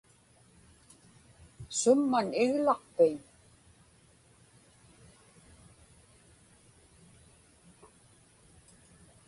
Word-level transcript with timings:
Summan 1.79 2.27
iglaqpiñ? 2.43 3.15